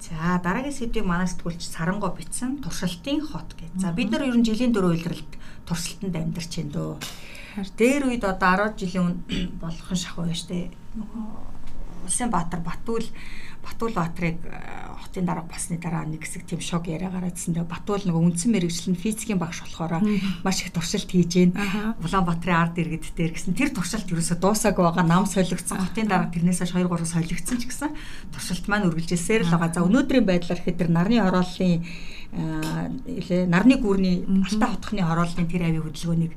За 0.00 0.38
дараагийн 0.42 0.74
сэдвийг 0.74 1.06
манай 1.06 1.30
сэтгүүлч 1.30 1.62
Сарангоо 1.62 2.10
бичсэн 2.10 2.58
туршилтын 2.58 3.22
хот 3.22 3.54
гэж. 3.54 3.72
За 3.78 3.94
бид 3.94 4.10
нар 4.10 4.26
ер 4.26 4.34
нь 4.34 4.46
жилийн 4.46 4.74
дөрөв 4.74 4.98
үйлрэлт 4.98 5.32
туршилтанд 5.66 6.14
амьдарч 6.14 6.52
байна 6.58 6.72
дөө. 6.74 6.94
Дээр 7.78 8.02
үед 8.10 8.24
одоо 8.26 8.74
10 8.74 8.82
жилийн 8.82 9.22
болгохон 9.62 9.98
шахуу 9.98 10.26
байна 10.26 10.34
штэ. 10.34 10.74
Улсын 12.04 12.30
Баатар 12.30 12.60
Батүл 12.60 13.06
Батуул 13.66 13.92
Баатрыг 13.92 14.38
э, 14.46 14.86
хотын 15.02 15.26
дарга 15.26 15.50
басны 15.50 15.76
дараа 15.82 16.06
нэг 16.06 16.22
хэсэг 16.22 16.46
тийм 16.46 16.62
шок 16.62 16.86
яриа 16.86 17.10
гараадсэндээ 17.10 17.66
Батуул 17.66 18.06
нөгөө 18.06 18.22
үндсэн 18.30 18.54
мэрэгжил 18.54 18.94
нь 18.94 19.02
физикийн 19.02 19.42
багш 19.42 19.66
болохоор 19.66 20.06
маш 20.46 20.62
их 20.62 20.70
туршилт 20.70 21.10
хийж 21.10 21.32
гин. 21.34 21.50
Улаанбаатарын 21.98 22.62
ард 22.62 22.78
иргэд 22.78 23.10
дээр 23.18 23.34
гэсэн. 23.34 23.58
Тэр 23.58 23.74
туршилт 23.74 24.06
ерөөсө 24.06 24.38
дуусаагүй 24.38 24.84
байгаа 24.86 25.02
нам 25.02 25.26
солигдсон. 25.26 25.82
Хотын 25.82 26.06
дарга 26.06 26.30
тэрнээсээ 26.30 26.70
2 26.70 26.86
3 26.86 27.10
солигдсон 27.10 27.58
ч 27.58 27.64
гэсэн 27.66 27.90
туршилт 28.30 28.64
маань 28.70 28.86
үргэлжилсээр 28.86 29.42
л 29.44 29.52
байгаа. 29.56 29.74
За 29.74 29.82
өнөөдрийн 29.82 30.24
байдлаар 30.24 30.62
ихэд 30.62 30.78
тэр 30.78 30.90
нарны 30.94 31.18
орооллын 31.18 31.82
э, 32.36 33.46
нарны 33.48 33.80
гүрний 33.80 34.22
алтаа 34.28 34.76
хотхны 34.76 35.02
орооллын 35.02 35.48
тэр 35.48 35.66
авийн 35.66 35.82
хөдөлгөөнийг 35.82 36.34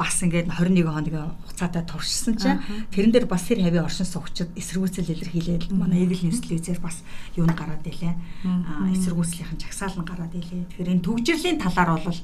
бас 0.00 0.22
ингээд 0.24 0.48
21 0.48 0.88
хоногийн 0.88 1.36
хугацаатай 1.44 1.84
туршсан 1.84 2.34
чинь 2.40 2.62
тэрэн 2.88 3.12
дээр 3.12 3.26
бас 3.28 3.44
тэр 3.44 3.60
хавийн 3.60 3.84
оршин 3.84 4.08
суугчид 4.08 4.48
эсэргүүцэл 4.56 5.12
илэрхийлээд 5.12 5.74
манай 5.76 6.08
News 6.08 6.40
телевизээр 6.40 6.80
бас 6.80 7.04
юунд 7.36 7.52
гараад 7.52 7.84
илээ. 7.84 8.14
Аа 8.48 8.88
эсэргүүцлийнхэн 8.96 9.60
жагсаал 9.60 10.00
нь 10.00 10.08
гараад 10.08 10.32
илээ. 10.32 10.72
Тэгэхээр 10.72 10.92
энэ 10.96 11.04
төгжрлийн 11.04 11.58
талаар 11.60 12.00
бол 12.00 12.20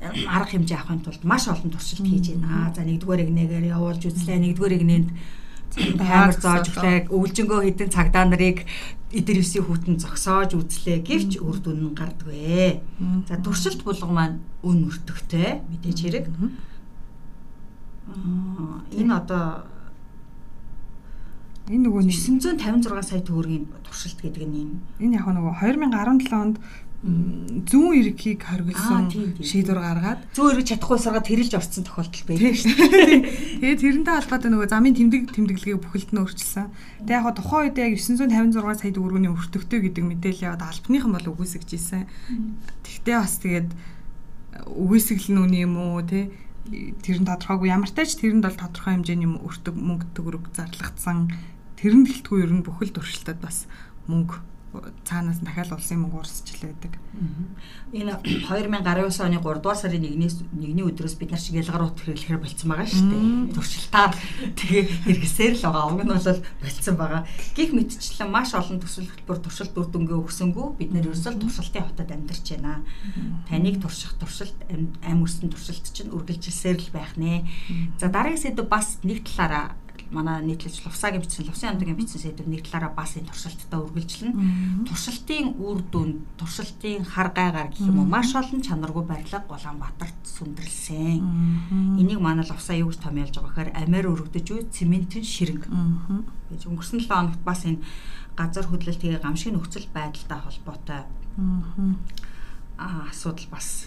арга 0.00 0.50
хэмжээ 0.54 0.78
авахын 0.78 1.02
тулд 1.02 1.22
маш 1.26 1.50
олон 1.50 1.70
туршилт 1.74 2.06
хийж 2.06 2.38
байна. 2.38 2.72
За 2.72 2.86
нэгдүгээр 2.86 3.24
игнэгээр 3.26 3.74
явуулж 3.74 4.02
үзлээ. 4.06 4.38
Нэгдүгээр 4.38 4.76
игнэнд 4.78 5.08
амар 5.78 6.34
зоож 6.34 6.66
өглөө 6.72 7.10
өвлжөнгөө 7.14 7.60
хідэн 7.66 7.90
цагдаа 7.94 8.24
нарыг 8.26 8.66
эдэрвсийн 9.10 9.66
хүүтэн 9.66 9.96
зогсоож 9.98 10.54
үзлээ 10.54 11.02
гэвч 11.02 11.42
үр 11.42 11.58
дүн 11.58 11.90
нь 11.90 11.98
гардгүй. 11.98 12.78
За 13.26 13.38
туршилт 13.42 13.82
булга 13.82 14.06
маань 14.06 14.38
үн 14.62 14.86
өртөгтэй. 14.86 15.62
Мэдээж 15.66 15.98
хэрэг. 16.02 16.26
Энэ 18.94 19.12
одоо 19.14 19.66
энэ 21.70 21.86
нөгөө 21.86 22.02
956 22.10 23.02
сая 23.06 23.22
төгрөгийн 23.22 23.66
туршилт 23.86 24.18
гэдэг 24.22 24.44
нь 24.46 24.58
энэ. 24.62 24.74
Энэ 25.02 25.16
яг 25.18 25.26
нөгөө 25.26 25.54
2017 25.58 26.34
онд 26.34 26.56
зүүн 27.00 27.96
эргийг 27.96 28.44
хоригдсон 28.44 29.08
шийдвэр 29.40 29.80
гаргаад 29.80 30.20
зүүн 30.36 30.52
эрэг 30.52 30.68
чадахгүй 30.68 31.00
саргаад 31.00 31.24
тэрэлж 31.32 31.56
орсон 31.56 31.88
тохиолдол 31.88 32.24
байдаг 32.28 32.52
шүү 32.60 32.76
дээ. 32.76 33.16
Тэгээд 33.64 33.80
тэрнтэй 33.80 34.14
холбоотой 34.20 34.50
нөгөө 34.52 34.68
замын 34.68 34.96
тэмдэг 35.00 35.32
тэмдэглэгийг 35.32 35.80
бүхэлд 35.80 36.12
нь 36.12 36.20
өөрчилсөн. 36.20 36.68
Тэгээд 37.08 37.16
яг 37.16 37.24
тухайн 37.40 37.72
үед 37.72 37.80
яг 37.80 37.92
956 37.96 38.84
сая 38.84 38.92
төгрөгийн 38.92 39.32
өртөгтэй 39.32 39.80
гэдэг 39.80 40.04
мэдээлэл 40.12 40.46
яваад 40.52 40.68
албаныхан 40.68 41.12
бол 41.16 41.30
үгүйсгэж 41.32 41.68
ийсэн. 41.72 42.04
Тэгтээ 42.84 43.16
бас 43.16 43.34
тэгээд 43.40 43.68
үгүйсгэл 44.68 45.28
нь 45.32 45.40
үний 45.40 45.64
юм 45.64 45.80
уу 45.80 46.04
те 46.04 46.28
тэр 46.68 47.16
нь 47.16 47.28
тодорхойгүй 47.28 47.72
ямар 47.72 47.88
ч 47.88 47.96
тач 47.96 48.20
тэрэнд 48.20 48.44
бол 48.44 48.60
тодорхой 48.60 49.00
хэмжээний 49.00 49.40
өртөг 49.40 49.72
мөнгө 49.72 50.06
төгрөг 50.12 50.52
зарлагдсан 50.52 51.32
тэрэн 51.80 52.04
гэлтгүй 52.04 52.44
ер 52.44 52.52
нь 52.52 52.60
бүхэл 52.60 52.92
туршилтад 52.92 53.40
бас 53.40 53.64
мөнгө 54.04 54.44
цаанаас 55.02 55.42
дахиад 55.42 55.74
улсын 55.74 55.98
мөнгө 55.98 56.22
урсчил 56.22 56.62
байдаг. 56.62 56.94
Энэ 57.90 58.22
2019 58.22 59.26
оны 59.26 59.42
3 59.42 59.58
дугаар 59.58 59.74
сарын 59.74 60.06
1-ээс 60.06 60.46
1-ний 60.54 60.86
өдрөөс 60.86 61.18
бид 61.18 61.34
нар 61.34 61.42
шиг 61.42 61.58
ялгарууд 61.58 61.98
хэрэглэхээр 61.98 62.38
болцсон 62.38 62.70
байгаа 62.70 62.86
шүү 62.86 63.06
дээ. 63.10 63.54
Туршилтаар 63.58 64.14
тэгээ 64.54 64.84
хэрэгсээр 65.10 65.54
л 65.58 65.64
байгаа. 65.66 65.90
Уг 65.90 66.02
нь 66.06 66.14
бол 66.14 66.38
болцсон 66.62 66.94
байгаа. 66.94 67.22
Гэх 67.58 67.70
мэтчлэн 67.74 68.30
маш 68.30 68.54
олон 68.54 68.78
төсөл 68.78 69.10
хөтөлбөр 69.10 69.38
туршилт 69.42 69.74
үр 69.74 69.88
дүнгээ 69.90 70.18
өгсөнгөө 70.22 70.66
бид 70.78 70.90
нар 70.94 71.06
ерөөсөө 71.10 71.34
туршилтын 71.42 71.84
хотод 71.90 72.10
амьдарч 72.14 72.46
байна. 72.54 72.86
Таныг 73.50 73.82
турших 73.82 74.14
туршилт 74.22 74.54
ам 74.70 75.18
өрсөн 75.26 75.50
туршилт 75.50 75.90
чинь 75.90 76.14
үргэлжилсээр 76.14 76.78
л 76.78 76.94
байх 76.94 77.18
нэ. 77.18 77.42
За 77.98 78.06
дараагийн 78.06 78.54
сэдв 78.54 78.70
бас 78.70 79.02
нэг 79.02 79.26
талаараа 79.26 79.74
манай 80.10 80.42
нийтлэлч 80.42 80.82
Лувсагийн 80.82 81.22
бичсэн 81.22 81.46
Лувсын 81.46 81.70
амдгийн 81.74 81.94
бичсэн 81.94 82.20
сэдв 82.20 82.46
нэг 82.50 82.66
талаараа 82.66 82.92
бас 82.94 83.14
энэ 83.14 83.30
туршилттай 83.30 83.78
үргэлжлэнэ. 83.78 84.34
Туршилтын 84.90 85.46
үр 85.62 85.78
дүн, 85.86 86.26
туршилтын 86.34 87.06
хар 87.06 87.30
гайгаар 87.30 87.70
гэх 87.70 87.86
юм 87.86 88.02
уу? 88.02 88.10
Маш 88.10 88.34
олон 88.34 88.58
чанаргүй 88.58 89.04
барилга 89.06 89.46
Улаанбаатарт 89.46 90.18
сүндэрлсэн. 90.26 91.22
Энийг 92.02 92.18
манай 92.18 92.42
Лувсаа 92.42 92.74
юу 92.74 92.90
гэж 92.90 92.98
томьёолж 93.06 93.34
байгаа 93.38 93.70
гэхээр 93.70 93.76
амиар 93.78 94.10
өргөдөж 94.10 94.46
үе 94.50 94.62
цементийн 94.66 95.22
ширэг 95.22 95.70
гэж 96.50 96.66
өнгөрсөн 96.66 97.00
7 97.06 97.06
хоногт 97.06 97.42
бас 97.46 97.62
энэ 97.62 97.78
газар 98.34 98.66
хөдлөлтийн 98.66 99.22
гамшиг 99.22 99.54
нөхцөл 99.54 99.86
байдалтай 99.94 100.38
холбоотой 100.42 101.00
аа 102.78 103.06
асуудал 103.10 103.46
бас 103.50 103.86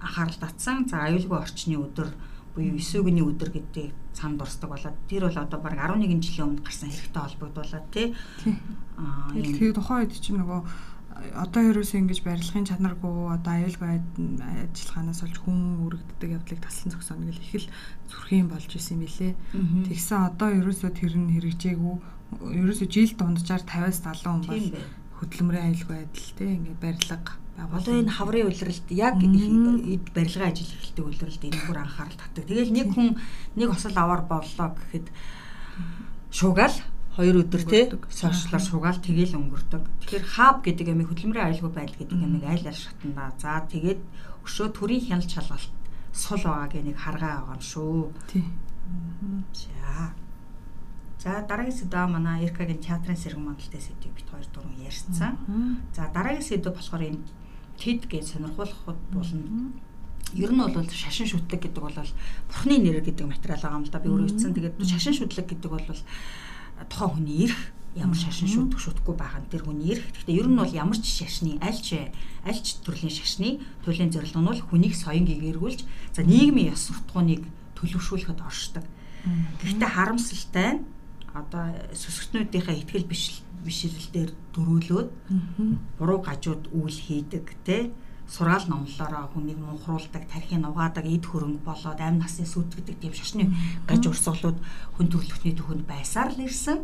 анхаарал 0.00 0.40
татсан. 0.40 0.88
За 0.88 1.04
аюулгүй 1.06 1.38
орчны 1.38 1.76
өдөр 1.76 2.10
буюу 2.54 2.76
9 2.76 3.00
өгийн 3.00 3.24
өдөр 3.24 3.50
гэдэг 3.52 3.86
цанд 4.12 4.36
дурсдаг 4.38 4.70
болоод 4.70 4.96
тэр 5.08 5.28
бол 5.28 5.38
одоо 5.40 5.58
баг 5.60 5.74
11 5.76 6.20
жилийн 6.20 6.46
өмнө 6.52 6.64
гарсан 6.64 6.92
хэрэгтэй 6.92 7.22
холбогдуулаад 7.22 7.86
тий. 7.92 8.06
Аа 9.00 9.32
тэгээд 9.32 9.76
тухайн 9.76 10.04
үед 10.04 10.20
чинь 10.20 10.40
нөгөө 10.40 10.60
одоо 11.36 11.62
ерөөсөө 11.70 11.98
ингэж 12.02 12.20
барилгын 12.24 12.68
чанаргүй 12.68 13.12
одоо 13.36 13.52
аюулгүй 13.56 13.88
ажиллагаанаас 14.74 15.22
олж 15.24 15.36
хүн 15.40 15.60
үргэлддэг 15.86 16.30
явдлыг 16.36 16.60
таслан 16.60 16.92
зогсооно 16.92 17.28
гэл 17.28 17.40
их 17.40 17.54
л 17.62 17.68
зүрхийн 18.10 18.48
болж 18.48 18.70
исэн 18.74 18.98
билэ. 19.00 19.36
Тэгсэн 19.88 20.20
одоо 20.28 20.48
ерөөсөө 20.60 20.90
тэр 20.92 21.14
нь 21.16 21.32
хэрэгжээгүй 21.36 21.94
ерөөсөө 22.58 22.88
жил 22.88 23.12
дунджаар 23.16 23.62
50-аас 23.64 24.00
70 24.02 24.24
хүн 24.24 24.42
бол 24.48 24.66
хөдөлмөрийн 25.20 25.66
аюулгүй 25.68 25.96
байдал 26.00 26.30
тий 26.36 26.50
ингээд 26.56 26.80
барилга 26.80 27.16
Одоо 27.56 28.00
энэ 28.00 28.10
хаврын 28.10 28.48
улиралд 28.48 28.86
яг 28.90 29.20
эд 29.20 30.06
барилгын 30.16 30.48
ажил 30.48 30.72
эхэлдэг 30.72 31.04
улиралд 31.04 31.42
энэ 31.44 31.60
бүр 31.68 31.78
анхаарал 31.84 32.16
татдаг. 32.16 32.48
Тэгэл 32.48 32.72
нэг 32.72 32.88
хүн 32.96 33.20
нэг 33.56 33.68
осол 33.68 33.96
аваар 33.96 34.24
боллоо 34.24 34.68
гэхэд 34.72 35.06
шуугаал 36.32 36.76
хоёр 37.12 37.44
өдөр 37.44 37.62
те 37.68 37.80
сошиалар 38.08 38.62
шуугаал 38.64 39.00
тэгэл 39.04 39.36
өнгөрдөг. 39.36 39.84
Тэгэхээр 39.84 40.26
хаб 40.32 40.64
гэдэг 40.64 40.96
ямиг 40.96 41.12
хөдөлмөрийн 41.12 41.46
аюулгүй 41.52 41.72
байдал 41.76 41.98
гэдэг 42.00 42.18
ямиг 42.24 42.44
айл 42.48 42.64
ал 42.64 42.80
шатанда. 42.80 43.36
За 43.36 43.60
тэгээд 43.68 44.00
өшөө 44.48 44.68
төрийн 44.72 45.04
хяналт 45.12 45.28
шалгалт 45.28 45.72
сул 46.12 46.40
байгааг 46.40 46.72
нэг 46.80 46.96
харгаа 46.96 47.44
байгаа 47.44 47.56
юм 47.56 47.60
шүү. 47.60 48.12
Тий. 48.32 48.44
За. 49.52 50.16
За 51.20 51.44
дараагийн 51.44 51.76
сэдв 51.76 52.08
манай 52.08 52.48
Иркагийн 52.48 52.80
театрын 52.80 53.16
сэргэн 53.16 53.44
мандалтай 53.44 53.80
сэдвийг 53.80 54.16
бит 54.16 54.28
хоёр 54.32 54.48
дуран 54.48 54.74
ярьсан. 54.80 55.36
За 55.92 56.08
дараагийн 56.08 56.48
сэдв 56.48 56.72
болохоор 56.72 57.04
энэ 57.12 57.20
тэд 57.82 58.06
гэж 58.06 58.38
сонирхуулахуд 58.38 59.00
болно. 59.10 59.74
Ер 60.38 60.54
нь 60.54 60.62
бол 60.62 60.86
шашин 60.86 61.26
шүтлэг 61.26 61.66
гэдэг 61.66 61.82
бол 61.82 61.98
бурхны 62.46 62.78
нэр 62.78 63.02
гэдэг 63.02 63.26
материал 63.26 63.58
байгаа 63.58 63.78
юм 63.82 63.84
л 63.84 63.90
да. 63.90 63.98
Би 63.98 64.08
өөрөө 64.08 64.28
хэлсэн. 64.30 64.54
Тэгээд 64.54 64.78
шашин 64.86 65.14
шүтлэг 65.18 65.46
гэдэг 65.50 65.70
бол 65.70 65.82
тухайн 66.86 67.10
хүний 67.10 67.50
эрх 67.50 67.58
ямар 67.94 68.16
шашин 68.16 68.48
шүтэх 68.48 68.80
шүтэхгүй 68.80 69.16
байгаа 69.18 69.44
нь 69.44 69.50
тэр 69.52 69.62
хүний 69.68 69.92
эрх. 69.92 70.06
Гэхдээ 70.16 70.38
ер 70.40 70.48
нь 70.48 70.56
бол 70.56 70.72
ямар 70.72 70.96
ч 70.96 71.20
шашны 71.20 71.60
альч 71.60 72.00
альч 72.48 72.80
төрлийн 72.80 73.12
шашны 73.12 73.60
туйлын 73.84 74.08
зорилго 74.08 74.40
нь 74.40 74.48
бол 74.48 74.60
хүнийг 74.72 74.94
соён 74.96 75.28
гэгэргүүлж 75.28 75.84
за 76.16 76.24
нийгмийн 76.24 76.72
ёс 76.72 76.88
суртахууныг 76.88 77.44
төлөвшүүлэхэд 77.76 78.40
оршдог. 78.40 78.84
Гэхдээ 79.60 79.90
харамсалтай 79.92 80.80
нь 80.80 80.84
одоо 81.34 81.64
сүсгтнүүдийнхээ 81.96 82.76
ихтгэл 82.82 83.08
биш 83.08 83.42
бишрэлдээр 83.64 84.30
дөрүүлээд 84.54 85.08
буруу 85.98 86.20
гажууд 86.20 86.74
үйл 86.74 86.98
хийдэг 86.98 87.46
те 87.64 87.90
сураал 88.28 88.64
номлолоороо 88.68 89.28
хүнийг 89.32 89.58
мунхруулдаг, 89.60 90.24
тархийг 90.30 90.64
угаадаг, 90.64 91.04
эд 91.04 91.24
хөрөнгө 91.26 91.62
болоод 91.68 92.00
амь 92.00 92.18
насны 92.18 92.46
сүтгэдэг 92.48 92.96
тийм 92.96 93.12
шашны 93.12 93.52
гаж 93.84 94.02
урсгалууд 94.08 94.58
хүн 94.96 95.06
төрөлхтний 95.12 95.54
төхөнд 95.56 95.84
байсаар 95.84 96.32
л 96.32 96.40
ирсэн 96.48 96.80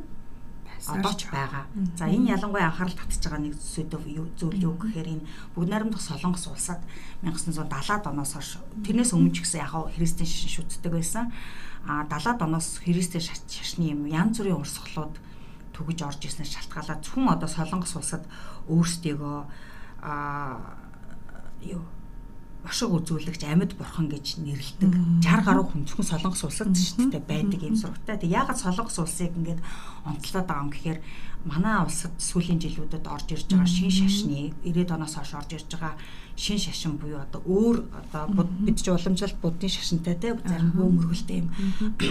одоо 0.88 1.12
ч 1.12 1.28
байгаа. 1.28 1.64
За 1.96 2.08
энэ 2.08 2.32
ялангуяа 2.36 2.72
анхаарал 2.72 2.96
татж 2.96 3.20
байгаа 3.20 3.42
нэг 3.44 3.54
зүйл 3.60 3.92
юу 4.08 4.26
зүйл 4.40 4.58
юу 4.58 4.74
гэхээр 4.80 5.08
энэ 5.20 5.26
бүгд 5.54 5.68
найрамдах 5.68 6.00
Солонгос 6.00 6.46
улсад 6.48 6.80
1970-аад 7.22 8.04
оноос 8.08 8.32
хойш 8.32 8.58
тэрнээс 8.86 9.12
өмнө 9.12 9.32
ч 9.36 9.44
гэсэн 9.44 9.60
яг 9.62 9.74
христийн 9.92 10.28
шашин 10.28 10.52
шүтдэг 10.52 10.92
байсан. 10.92 11.32
А 11.84 12.08
70-аад 12.08 12.40
оноос 12.42 12.80
христийн 12.80 13.24
шашны 13.24 13.92
юм 13.92 14.08
янз 14.08 14.40
бүрийн 14.40 14.60
урсгалууд 14.60 15.14
түгэж 15.76 15.98
орж 16.02 16.20
ирснээр 16.24 16.50
шалтгаалаад 16.50 17.04
зөвхөн 17.04 17.32
одоо 17.32 17.48
Солонгос 17.48 17.94
улсад 17.94 18.24
өөрсдийгөө 18.66 19.38
аа 20.02 20.78
юу 21.62 21.82
бошиг 22.64 22.90
үзүүлэгч 22.90 23.42
амьд 23.46 23.72
бурхан 23.78 24.10
гэж 24.10 24.42
нэрлэдэг. 24.42 24.92
60 25.22 25.46
гаруй 25.46 25.64
хүн 25.66 25.86
зөвхөн 25.86 26.10
Солонгос 26.10 26.42
улсад 26.42 26.74
шүү 26.74 27.14
дээ 27.14 27.22
байдаг 27.22 27.60
юм 27.62 27.78
сургатай. 27.78 28.18
Тэг 28.18 28.34
ягаад 28.34 28.58
Солонгос 28.58 28.98
улсыг 28.98 29.30
ингээд 29.32 29.62
онцлоод 30.04 30.46
байгаа 30.46 30.64
юм 30.66 30.72
гэхээр 30.74 30.98
манай 31.46 31.86
улсад 31.86 32.12
сүүлийн 32.18 32.58
жилүүдэд 32.58 33.06
орж 33.06 33.30
ирж 33.30 33.46
байгаа 33.46 33.70
шин 33.70 33.90
шашны 33.94 34.52
90-ад 34.66 34.90
оноос 34.98 35.14
хойш 35.14 35.32
орж 35.38 35.50
ирж 35.54 35.70
байгаа 35.70 35.94
шин 36.34 36.58
шашин 36.58 36.98
буюу 36.98 37.22
одоо 37.22 37.40
өөр 37.46 37.76
одоо 37.94 38.44
бид 38.66 38.82
ч 38.82 38.90
уламжлалт 38.90 39.38
буддын 39.38 39.70
шашинтай 39.70 40.18
те 40.18 40.34
зарим 40.34 40.74
бөөмөргөлтэй 40.74 41.38
юм. 41.46 41.48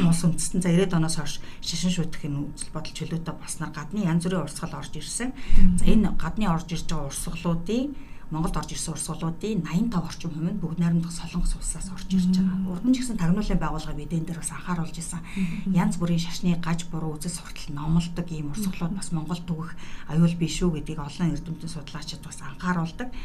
Ус 0.08 0.24
үндэстэн 0.24 0.63
за 0.63 0.72
90-ад 0.72 0.96
оноос 0.96 1.16
хойш 1.20 1.34
шашин 1.60 1.92
шүтэх 1.92 2.24
энэ 2.24 2.39
үзэл 2.39 2.72
бодол 2.72 2.96
чөлөөтэй 2.96 3.36
болсноор 3.36 3.72
гадны 3.75 4.08
янз 4.08 4.24
бүрийн 4.24 4.48
урсгал 4.48 4.80
орж 4.80 4.94
ирсэн. 4.96 5.36
За 5.75 5.86
энэ 5.86 6.16
гадны 6.16 6.48
орж 6.48 6.72
ирж 6.72 6.88
байгаа 6.88 7.12
урсгалуудын 7.12 7.84
Монголд 8.27 8.60
орж 8.60 8.75
ирсэн 8.75 8.91
урсгалуудын 8.91 9.63
85 9.63 10.03
орчим 10.03 10.31
хувь 10.36 10.51
нь 10.51 10.60
бүгд 10.60 10.79
найрамдах 10.84 11.15
Солонгос 11.15 11.55
улсаас 11.55 11.88
орж 11.96 12.12
ирж 12.12 12.36
байгаа. 12.36 12.75
Урд 12.75 12.84
нь 12.84 12.91
ч 12.91 13.00
гэсэн 13.00 13.15
тагнуулын 13.15 13.55
байгууллага 13.55 13.96
мэдэн 13.96 14.27
дээр 14.27 14.43
бас 14.43 14.51
анхааруулж 14.51 14.96
исэн. 15.00 15.24
Янз 15.72 15.96
бүрийн 15.96 16.19
шашны 16.19 16.51
гаж 16.60 16.91
буруу 16.91 17.15
үзэл 17.15 17.31
суртал 17.31 17.72
номлодог 17.72 18.27
ийм 18.27 18.51
урсгалууд 18.51 19.00
бас 19.00 19.15
Монголд 19.15 19.48
төгөх 19.48 19.72
аюул 20.12 20.36
биш 20.36 20.60
үү 20.60 20.75
гэдгийг 20.75 21.00
олон 21.00 21.31
эрдэмтэн 21.39 21.72
судлаачид 21.72 22.19
бас 22.19 22.43
анхааруулдаг. 22.43 23.15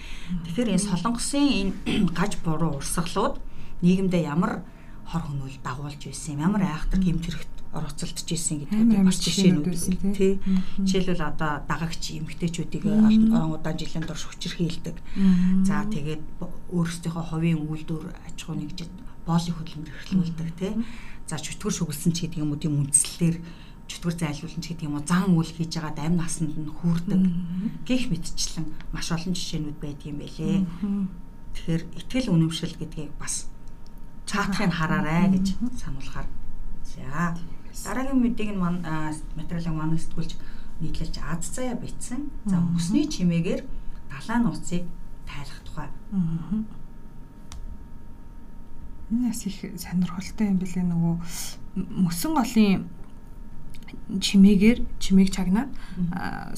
Тэгэхээр 0.47 0.71
энэ 0.71 0.87
Солонгосын 0.87 1.51
энэ 1.51 1.75
гаж 2.19 2.39
буруу 2.47 2.79
урсгалууд 2.79 3.43
нийгэмдээ 3.83 4.23
ямар 4.31 4.63
хор 5.11 5.23
хөнөөл 5.27 5.59
дагуулж 5.67 5.99
байсан 5.99 6.39
юм. 6.39 6.47
Ямар 6.47 6.63
айхтар 6.63 7.03
гэмт 7.03 7.27
хэрэгт 7.73 7.77
орооцолдож 7.77 8.29
исэн 8.29 8.69
гэдгийг 8.69 9.05
бас 9.05 9.19
жишээнүүд 9.25 9.67
байсан 9.67 10.13
тий. 10.13 10.41
Жишээлбэл 10.85 11.25
одоо 11.25 11.65
дагагч 11.65 12.13
эмгтээчүүдийг 12.21 12.85
орон 12.85 13.57
удаан 13.57 13.77
жилийн 13.81 14.05
турш 14.05 14.29
хүчирхийлдэг. 14.29 14.97
За 15.65 15.85
тэгээд 15.89 16.23
өөрсдийнхөө 16.69 17.25
хувийн 17.33 17.65
үйлдвэр 17.65 18.13
аж 18.13 18.37
ахуй 18.45 18.57
нэгжид 18.61 18.93
боолын 19.25 19.57
хөдөлмөр 19.57 19.89
эрхлүүлдэг 19.89 20.49
тий. 20.61 20.73
За 21.27 21.41
чөтгөр 21.41 21.73
шүглсэн 21.73 22.13
ч 22.13 22.29
гэдэг 22.29 22.45
юм 22.45 22.53
уу 22.53 22.61
тийм 22.61 22.77
үндслэлээр 22.77 23.37
чөтгөр 23.89 24.15
зайлуулсан 24.21 24.61
ч 24.61 24.67
гэдэг 24.77 24.87
юм 24.89 24.97
уу 25.01 25.07
зан 25.09 25.33
үйл 25.33 25.49
хийж 25.49 25.73
байгаа 25.81 26.05
амь 26.05 26.21
насанд 26.21 26.53
нь 26.53 26.69
хүрдэг. 26.69 27.23
Гэх 27.89 28.13
мэтчлэн 28.13 28.67
маш 28.93 29.09
олон 29.09 29.33
жишээнүүд 29.33 29.79
байдгийн 29.81 30.19
байлээ. 30.21 30.61
Тэгэхээр 31.57 31.83
итгэл 32.05 32.33
үнэмшил 32.33 32.77
гэдгийг 32.77 33.13
бас 33.17 33.49
цаатахыг 34.29 34.73
хараарай 34.73 35.29
гэж 35.33 35.47
сануулахаар. 35.77 36.29
За 36.85 37.37
Дараагийн 37.73 38.21
мэдийг 38.21 38.51
нь 38.53 38.61
материалыг 38.61 39.75
манай 39.75 39.99
сэтгүүлч 39.99 40.37
нийтлэлж 40.81 41.17
аз 41.25 41.49
заяа 41.55 41.77
бичсэн. 41.81 42.31
За 42.45 42.61
өсний 42.77 43.09
чимээгээр 43.09 43.63
далайн 44.13 44.43
нууцыг 44.45 44.85
тайлах 45.27 45.61
тухай. 45.65 45.89
Энэ 49.11 49.29
бас 49.29 49.47
их 49.47 49.59
сонирхолтой 49.77 50.47
юм 50.53 50.59
билээ 50.61 50.85
нөгөө 50.85 51.15
мөсөн 51.77 52.33
голын 52.37 52.89
чимээгээр 54.13 54.79
чимээг 55.01 55.31
чагнаад 55.33 55.71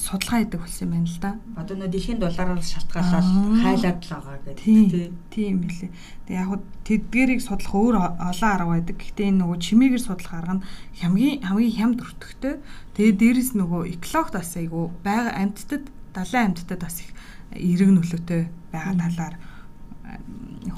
судалгаа 0.01 0.39
хийдэг 0.43 0.59
болсон 0.59 0.83
юм 0.85 0.91
байна 0.91 1.07
л 1.07 1.19
да. 1.23 1.31
Одоо 1.55 1.75
нөө 1.79 1.89
дэлхийн 1.91 2.19
доллараар 2.19 2.61
шалтгаалаад 2.61 3.27
хайлаад 3.63 3.99
л 4.03 4.11
байгаа 4.11 4.37
гэдэг 4.43 5.11
тийм 5.31 5.55
билээ. 5.63 5.91
Тэгээ 6.27 6.41
яг 6.41 6.61
тэдгэрийг 6.83 7.41
судлах 7.41 7.75
өөр 7.75 7.95
олон 8.01 8.51
арга 8.51 8.73
байдаг. 8.75 8.97
Гэхдээ 8.99 9.29
энэ 9.31 9.39
нөгөө 9.43 9.57
чимээгээр 9.61 10.03
судлах 10.03 10.33
арга 10.35 10.55
нь 10.59 10.65
хамгийн 10.99 11.35
хамгийн 11.47 11.75
хямд 11.79 11.99
өртөгтэй. 12.03 12.55
Тэгээ 12.97 13.13
дээрэс 13.21 13.51
нөгөө 13.55 13.81
экологт 13.95 14.33
бас 14.35 14.51
айгу 14.59 14.91
байга 15.05 15.31
амьтдад 15.35 15.83
далайн 16.11 16.51
амьтдад 16.51 16.81
бас 16.83 16.99
их 17.03 17.11
эерэг 17.55 17.89
нөлөөтэй 17.95 18.41
байгаа 18.71 18.95
талаар 18.99 19.35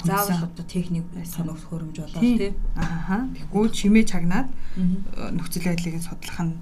заавал 0.04 0.44
одоо 0.44 0.64
техник 0.64 1.04
соногс 1.24 1.62
хөрөмж 1.70 1.96
болоо 1.98 2.20
тий. 2.20 2.54
Ааха. 2.76 3.28
Тэгвэл 3.34 3.70
чимээ 3.72 4.04
чагнаад 4.04 4.48
нөхцөл 4.76 5.64
байдлыг 5.66 6.02
судлах 6.02 6.40
нь 6.44 6.54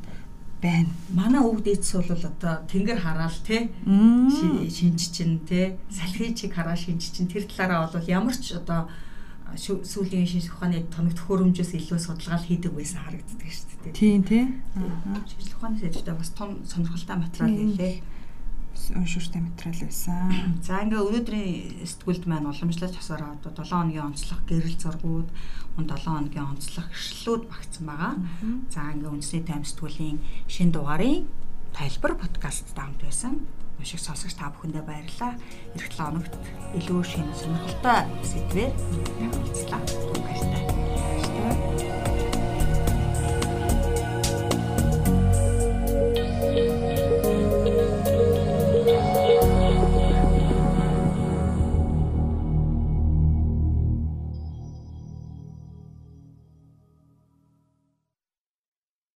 байна. 0.62 0.88
Манай 1.12 1.42
өвд 1.44 1.66
эдс 1.68 1.92
бол 1.92 2.10
одоо 2.10 2.64
тэнгэр 2.70 3.00
хараал 3.00 3.38
тий. 3.44 3.70
Шинж 3.84 5.12
чин 5.12 5.40
тий. 5.44 5.76
Салхи 5.90 6.34
чиг 6.34 6.54
хараа 6.54 6.76
шинж 6.76 7.12
чин 7.12 7.28
тэр 7.28 7.44
талаараа 7.44 7.92
бол 7.92 8.08
ямар 8.08 8.36
ч 8.36 8.56
одоо 8.56 8.88
сүүлийн 9.56 10.26
шинж 10.26 10.50
ухааны 10.50 10.84
тоногт 10.90 11.20
хөрөмжөөс 11.22 11.72
илүү 11.76 12.00
судалгаа 12.00 12.40
хийдэг 12.40 12.72
байсан 12.74 13.04
харагддаг 13.04 13.46
шүү 13.46 13.78
дээ. 13.84 13.92
Тийм 13.94 14.20
тий. 14.24 14.44
Шинж 14.74 15.54
ухааны 15.54 15.78
сэдвтэй 15.78 16.14
бас 16.16 16.30
том 16.34 16.64
сонирхолтой 16.66 17.16
материал 17.16 17.54
хэлээ 17.54 18.15
уншууртай 18.94 19.42
материал 19.42 19.80
байсан. 19.82 20.58
За 20.62 20.80
ингээ 20.84 21.00
өнөөдрийн 21.00 21.84
сэтгүүлд 21.84 22.24
маань 22.28 22.48
уламжлалт 22.50 22.94
тасаар 22.96 23.36
одоо 23.36 23.50
7 23.52 23.72
хоногийн 23.72 24.08
онцлог 24.12 24.40
гэрэл 24.46 24.76
зургууд, 24.78 25.28
7 25.76 25.88
хоногийн 26.04 26.50
онцлог 26.52 26.86
эрхлэлүүд 26.88 27.42
багцсан 27.50 27.84
байгаа. 27.86 28.14
За 28.70 28.80
ингээ 28.92 29.12
үндэсний 29.12 29.42
тайм 29.44 29.64
сэтгүүлийн 29.64 30.18
шин 30.46 30.70
дугаарын 30.72 31.26
тайлбар 31.76 32.14
подкастт 32.16 32.72
хамт 32.76 33.00
байсан. 33.02 33.44
Их 33.80 34.00
сонсогч 34.00 34.34
та 34.34 34.48
бүхэндээ 34.50 34.84
баярлалаа. 34.88 35.36
Эх 35.76 35.92
7 35.92 36.00
хоногт 36.00 36.32
илүү 36.80 37.00
шинэ 37.04 37.32
сонирхолтой 37.36 38.00
сэдвээр 38.24 38.72
уулзлаа. 39.36 39.80
Баярлалаа. 40.24 42.15